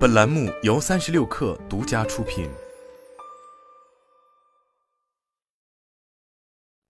[0.00, 2.48] 本栏目由三十六氪独家出品。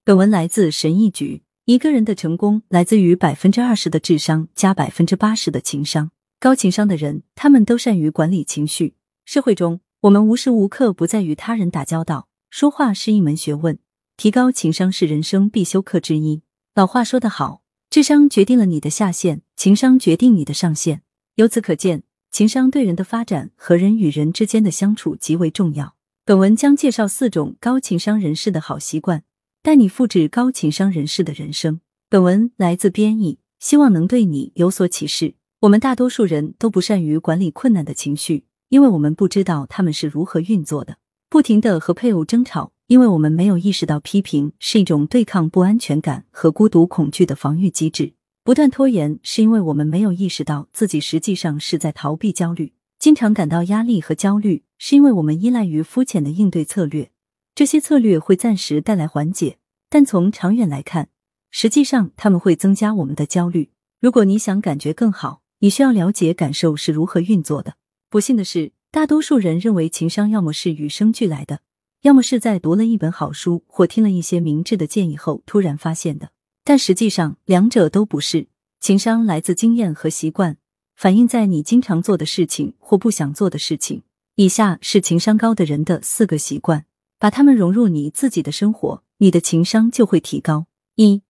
[0.05, 1.43] 本文来自神意局。
[1.65, 6.13] 一个人的成功来自于百分之二十的智商加百分之八十的情商。
[6.39, 8.95] 高情商的人，他们都善于管理情绪。
[9.25, 13.77] 社会中，我们无时无刻不在与他人打交道，说话是一门学问，
[14.17, 16.43] 提高情商是人生必修课之一。
[16.77, 21.03] 老话说得好，智商决定了你的下限，情商决定你的上限。
[21.35, 25.97] 由此可见，情商对人的发展和人与人之间的相处极为重要。
[26.25, 29.25] 本文将介绍四种高情商人士的好习惯。
[29.63, 31.81] 带你复制高情商人士的人生。
[32.09, 35.35] 本文来自编译，希望能对你有所启示。
[35.61, 40.97] 我们大多数人都不善于管理困难的情绪，因为我们不知道他们是如何运作的。
[41.29, 48.15] 不停的和配偶争吵，因为我们没有意识到批评是一种对抗不安全感和孤独恐惧的防御机制。
[48.51, 52.73] 不断拖延，是因为我们没有意识到自己实际上是在逃避焦虑。
[52.99, 57.13] 经常感到压力和焦虑，是因为我们依赖于肤浅的应对策略。
[57.55, 59.59] 这些策略会暂时带来缓解，
[59.89, 61.11] 但从长远来看，
[61.53, 63.71] 实际上他们会增加我们的焦虑。
[64.01, 67.75] 如果你想感觉更好，你需要了解感受是如何运作的。
[68.09, 71.61] 不幸的是，大多数人认为情商要么是与生俱来的，
[72.03, 76.31] 要么是在读了一本好书或听了一些明智的建议后突然发现的。
[76.65, 78.49] 但实际上，两者都不是。
[78.81, 80.57] 情商来自经验和习惯，
[80.97, 84.03] 反映在你经常做的事情或不想做的事情。
[84.37, 86.87] 以下是情商高的人的四个习惯。
[87.19, 90.65] 把它们融入你自己的生活，你的情商就会提高。
[90.95, 91.21] 一，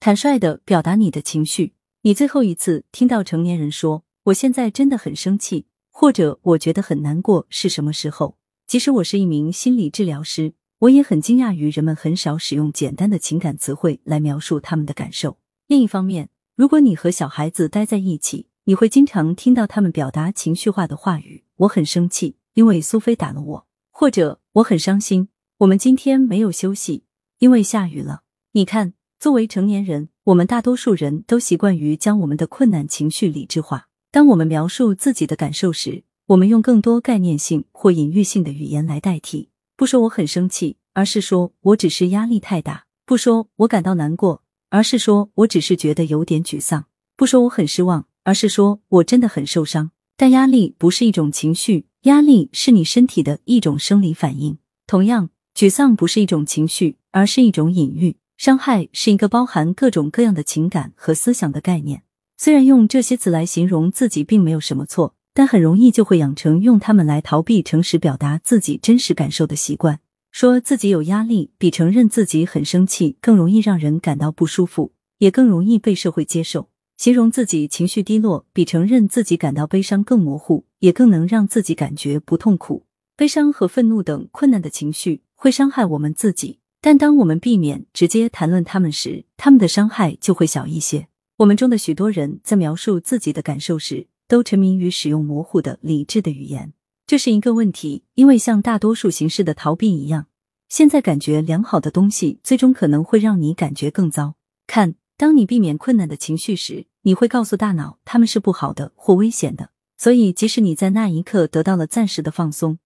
[0.00, 1.74] 坦率的表达你的情绪。
[2.00, 8.38] 你最后一次听到成年人说“我现在真的很生气”或者“我觉得很难过”是什么时候？
[8.66, 15.38] 即使我是一名心理治疗师，我也很惊讶于人们很少使用简单的情感词汇来描述他们的感受。
[15.68, 27.04] 另一方面，如果你和小孩子待在一起，你会经常听到他们表达情绪化的话语：“我很生气，因为苏菲打了我。”或者我很伤心，我们今天没有休息，
[27.38, 28.22] 因为下雨了。
[28.50, 33.86] 你看，作为成年人，我们大多数人都习惯于将我们的困难情绪理智化。
[34.10, 39.50] 当我们描述自己的感受时，我们用更多概念性或隐喻性的语言来代替。
[39.76, 46.84] 不说我很生气，而是说我只是压力太大；不说我感到难过，而是说我只是觉得有点沮丧；
[47.16, 49.90] 不说我很失望，而是说我真的很受伤。
[50.16, 51.86] 但压力不是一种情绪。
[52.02, 54.58] 压力是你身体的一种生理反应。
[54.88, 58.16] 同样，沮丧不是一种情绪，而是一种隐喻。
[58.36, 62.02] 伤害是一个包含各种各样的情感和思想的概念。
[62.36, 70.00] 虽然用这些词来形容自己并没有什么错，但很容易就会养成用它们来逃避诚实表达自己真实感受的习惯。
[70.30, 76.68] 说自己有压力，比承认自己很生气更容易让人感到不舒服，也更容易被社会接受。
[76.96, 82.86] 形容自己情绪低落，比承认自己感到悲伤更模糊，也更能让自己感觉不痛苦。
[83.16, 91.08] 悲伤和愤怒等困难的情绪会伤害我们自己，但当我们避免直接谈论他们时，他们的伤害就会小一些。
[91.38, 96.72] 我们中的许多人在描述自己的感受时，都沉迷于使用模糊的理智的语言，
[97.06, 100.28] 这是一个问题，因为像大多数形式的逃避一样，
[100.70, 104.36] 现在感觉良好的东西，最终可能会让你感觉更糟。
[104.66, 104.94] 看。
[105.18, 109.68] 当你避免困难的情绪时，你会告诉大脑他们是不好的或危险的。
[109.98, 112.78] 所以，即使你在那一刻得到了暂时的放松，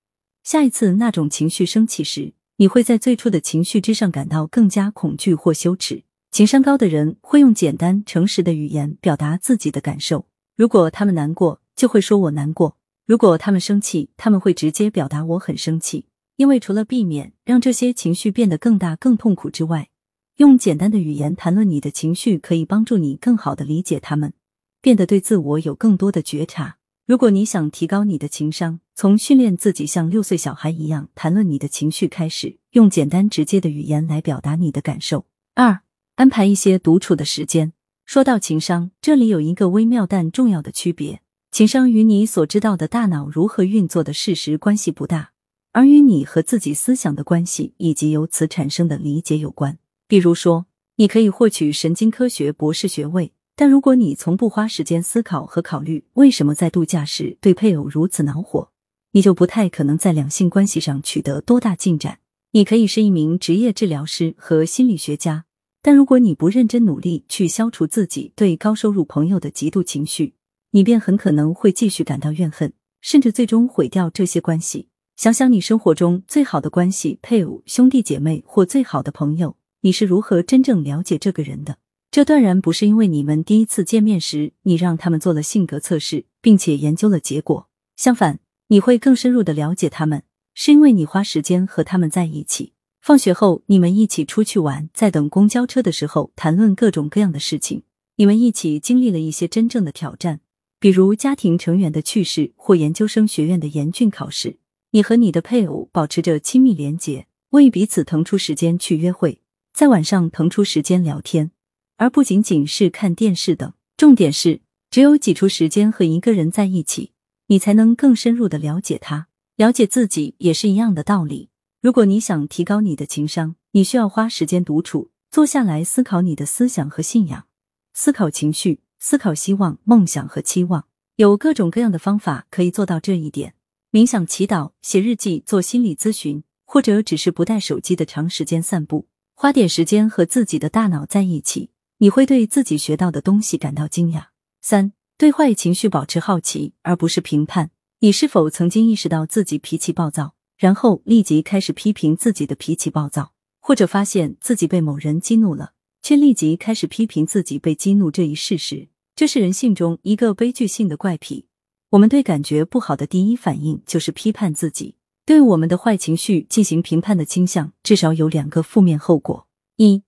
[0.42, 6.02] 下一次那种情绪升起时，你会在最初的情绪之上感到更加恐惧或羞耻。
[6.32, 10.26] 情商高的人会用简单诚实的语言表达自己的感受。
[10.56, 16.06] 如果他们难过，就会说我难过；如果他们生气，他们会直接表达我很生气。
[16.36, 19.90] 因为除了避免让这些情绪变得更大、更痛苦之外，
[20.36, 24.32] 用简单的语言谈论你的情绪，可以帮助你更好的理解他们，
[24.80, 26.78] 变得对自我有更多的觉察。
[27.06, 35.26] 如果你想提高你的情商，从训练自己像六岁小孩一样谈论你的情绪开始，用简单直接的语言来表达你的感受。
[35.54, 35.80] 二，
[36.14, 37.74] 安排一些独处的时间。
[38.06, 45.32] 说到情商，这里有一个微妙但重要的区别：情商与你所知道的大脑如何运作的事实关系不大，
[45.72, 49.76] 而与你和自己思想的关系以及由此产生的理解有关。
[50.06, 58.70] 比如说，你可以获取神经科学博士学位，但如果你从不花时间思考和考虑为什么在度假时对配偶如此恼火，
[59.10, 62.20] 你就不太可能在两性关系上取得多大进展。
[62.52, 65.45] 你可以是一名职业治疗师和心理学家，
[65.86, 70.34] 但如果你不认真努力去消除自己对高收入朋友的嫉妒情绪，
[70.72, 74.88] 你便很可能会继续感到怨恨，甚至最终毁掉这些关系。
[75.14, 79.56] 想想你生活中最好的关系，配偶、兄弟姐妹或最好的朋友。
[79.82, 81.76] 你是如何真正了解这个人的？
[82.10, 92.72] 这断然不是因为你们第一次见面时你让他们做了性格测试，并且研究了结果，相反，你会更深入的了解他们，是因为你花时间和他们在一起。
[93.06, 97.84] 放学后，你们一起出去玩，在等公交车的时候谈论各种各样的事情。
[98.16, 100.40] 你们一起经历了一些真正的挑战，
[100.80, 104.58] 比如家庭成员的去世或研究生学院的严峻考试。
[104.90, 109.40] 你和你的配偶保持着亲密连结，为彼此腾出时间去约会，
[109.72, 111.52] 在晚上腾出时间聊天，
[111.98, 113.72] 而不仅仅是看电视等。
[113.96, 117.12] 重点是，只有挤出时间和一个人在一起，
[117.46, 121.50] 你才能更深入的了解他，了解自己也是一样的道理。
[121.86, 127.46] 如果你想提高你的情商，你需要花时间独处，坐下来思考你的思想和信仰，
[127.92, 130.88] 思考情绪，思考希望、梦想和期望。
[131.14, 133.54] 有各种各样的方法可以做到这一点：
[133.92, 139.06] 冥想、祈祷、写日记、做心理咨询，或者只是不带手机的长时间散步。
[139.36, 144.30] 花点时间和自己的大脑在一起，你会对自己学到的东西感到惊讶。
[144.60, 147.70] 三、对坏情绪保持好奇，而不是评判。
[148.00, 150.35] 你是否曾经意识到自己脾气暴躁？
[150.56, 155.72] 然后立即开始批评自己的脾气暴躁，或者发现自己被某人激怒了，
[156.02, 158.88] 却立即开始批评自己被激怒这一事实。
[159.14, 161.46] 这是人性中一个悲剧性的怪癖。
[161.90, 170.02] 我们对感觉不好的第一反应就是批判自己，对我们的坏情绪进行评判的倾向，至少有两个负面后果：一，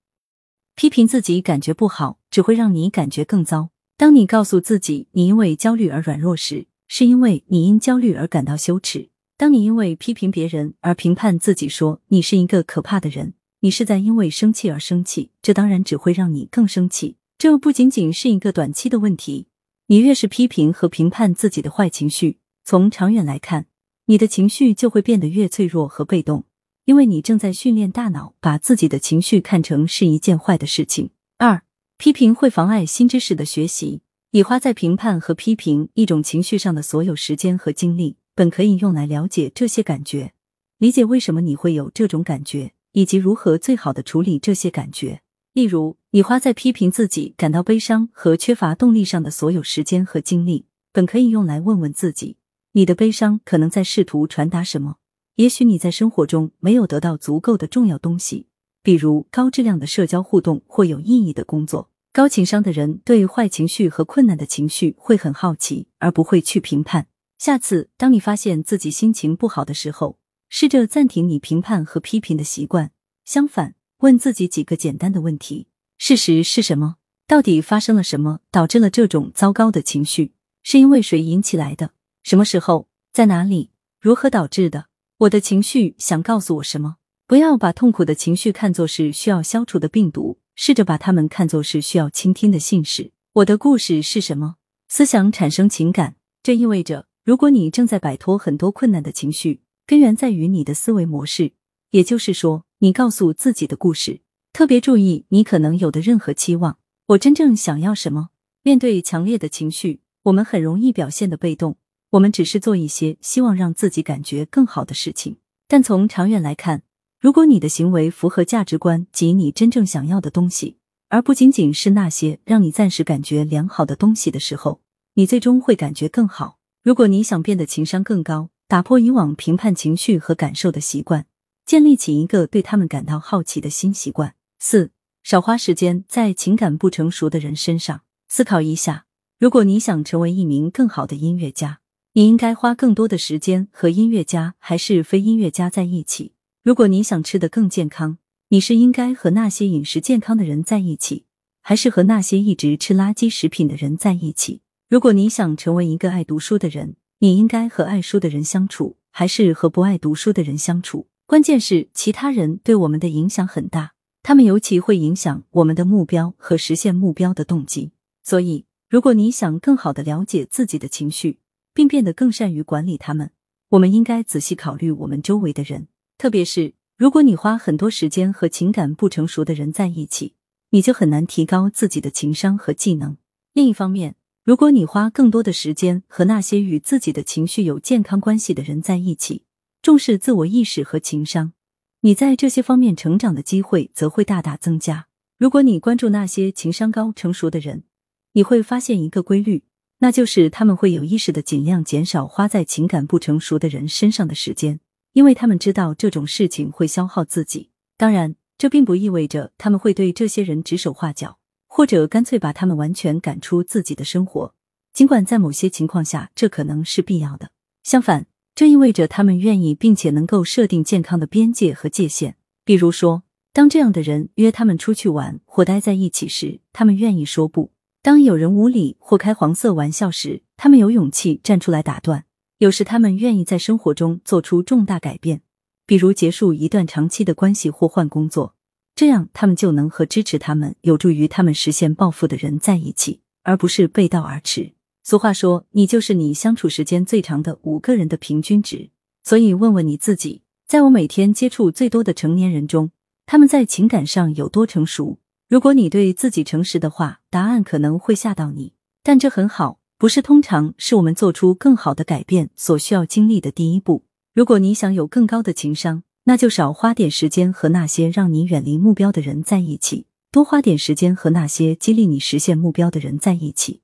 [0.75, 3.71] 批评自己感觉不好，只会让你感觉更糟。
[3.97, 9.11] 当你告诉自己你因为焦虑而软弱时，是因为你因焦虑而感到羞耻。
[9.38, 17.19] 当你因为批评别人而评判自己，说你是一个可怕的人，你是在因为生气而生气，这当然只会让你更生气。
[17.38, 19.46] 这不仅仅是一个短期的问题，
[19.87, 23.67] 你越是批评和评判自己的坏情绪，从长远来看，
[24.06, 26.44] 你的情绪就会变得越脆弱和被动，
[26.87, 31.11] 因为你正在训练大脑把自己的情绪看成是一件坏的事情。
[31.38, 31.62] 二，
[31.96, 34.00] 批评会妨碍新知识的学习，
[34.32, 38.17] 你花在评判和批评一种情绪上的所有时间和精力。
[38.38, 40.32] 本可以用来了解这些感觉，
[40.79, 45.23] 理解为什么你会有这种感觉，以及如何最好的处理这些感觉。
[45.55, 52.37] 例如，你花在批评自己感到悲伤和缺乏动力上的所有时间和精力，本可以用来问问自己：
[52.75, 54.99] 你的悲伤可能在试图传达什么？
[55.35, 58.46] 也许你在生活中没有得到足够的重要东西，
[58.85, 61.90] 比如高质量的社交互动或有意义的工作。
[62.12, 67.08] 高情商的人对坏情绪和困难的情绪会很好奇，而不会去评判。
[67.38, 70.19] 下次，当你发现自己心情不好的时候，
[70.49, 72.90] 试着暂停你评判和批评的习惯。
[73.25, 75.69] 相反，问自己几个简单的问题：
[75.99, 76.96] 事实是什么？
[77.29, 80.35] 到底发生了什么，导致了这种糟糕的情绪？
[80.64, 81.93] 是因为谁引起来的？
[82.25, 82.88] 什么时候？
[83.12, 83.70] 在哪里？
[84.00, 84.87] 如何导致的？
[85.19, 86.96] 我的情绪想告诉我什么？
[87.29, 93.12] 不要把痛苦的情绪看作是需要消除的病毒，试着把它们看作是需要倾听的信使。
[93.35, 94.56] 我的故事是什么？
[94.88, 97.07] 思想产生情感，这意味着。
[97.28, 101.52] 如果你正在摆脱很多困难的情绪，根源在于你的思维模式，
[101.90, 104.22] 也就是说，你告诉自己的故事。
[104.54, 106.78] 特别注意你可能有的任何期望。
[107.08, 108.30] 我真正想要什么？
[108.62, 111.76] 面对强烈的情绪，我们很容易表现的被动，
[112.12, 115.36] 我们只是做一些希望让自己感觉更好的事情。
[115.69, 116.84] 但从长远来看，
[117.20, 120.78] 如果你的行为符合价值观及你真正想要的东西，
[121.10, 124.80] 而不仅仅是那些让你暂时感觉良好的东西的时候，
[125.12, 126.57] 你最终会感觉更好。
[126.88, 131.26] 如果你想变得情商更高，打破以往评判情绪和感受的习惯，
[131.66, 134.35] 建立起一个对他们感到好奇的新习惯。
[134.59, 134.90] 四，
[135.23, 138.00] 少花时间在情感不成熟的人身上。
[138.26, 139.04] 思考一下，
[139.38, 141.80] 如果你想成为一名更好的音乐家，
[142.14, 146.33] 你应该花更多的时间和音乐家还是非音乐家在一起？
[146.62, 148.16] 如果你想吃得更健康，
[148.49, 151.26] 你是应该和那些饮食健康的人在一起，
[151.61, 154.62] 还是和那些一直吃垃圾食品的人在一起？
[154.88, 161.09] 如果你想成为一个爱读书的人，你应该和爱书的人相处，还是和不爱读书的人相处？
[161.26, 163.92] 关键是其他人对我们的影响很大，
[164.23, 167.92] 他们尤其会影响我们的目标和实现目标的动机。
[168.23, 171.40] 所以，如果你想更好的了解自己的情绪，
[171.75, 173.30] 并变得更善于管理他们，
[173.68, 180.33] 我们应该仔细考虑我们周围的人，特别是如果你花很多时间和情感不成熟的人在一起，
[180.71, 183.18] 你就很难提高自己的情商和技能。
[183.52, 184.14] 另一方面，
[184.49, 189.45] 如果你花更多的时间和那些与自己的情绪有健康关系的人在一起，
[189.83, 191.52] 重视自我意识和情商，
[192.00, 195.09] 你在这些方面成长的机会则会大大增加。
[195.37, 197.85] 如果你关注那些情商高、成熟的人，
[198.33, 199.64] 你会发现一个规律，
[199.99, 204.81] 那就是他们会有意识的尽量减少花在情感不成熟的人身上的时间，
[205.12, 207.69] 因为他们知道这种事情会消耗自己。
[207.99, 211.38] 当然，这并不意味着他们会对这些人指手画脚。
[211.78, 214.52] 或者干脆把他们完全赶出自己的生活，
[214.92, 217.52] 尽管在某些情况下这可能是必要的。
[217.85, 222.35] 相反，这意味着他们愿意并且能够设定健康的边界和界限。
[222.64, 227.70] 比如说，当这样的人约他们出去玩或待在一起时，他们愿意说不；
[228.02, 232.25] 当有人无理或开黄色玩笑时，他们有勇气站出来打断。
[232.56, 235.42] 有时，他们愿意在生活中做出重大改变，
[235.87, 238.56] 比如结束一段长期的关系或换工作。
[238.99, 244.73] 这样，他们就能和支持他们、有助于他们实现抱负的人在一起，而不是背道而驰。
[245.05, 248.90] 俗话说：“你就是你相处时间最长的五个人的平均值。”
[249.23, 252.90] 所以，问问你自己，在我每天接触最多的成年人中，
[253.25, 255.21] 他们在情感上有多成熟？
[255.49, 258.73] 如果你对自己诚实的话，答案可能会吓到你，
[259.05, 264.02] 但这很好，不是通常是我们做出更好的改变所需要经历的第一步。
[264.35, 273.80] 如果你想有更高的情商，那就少花点时间和那些让你远离目标的人在一起，多花点时间和那些激励你实现目标的人在一起。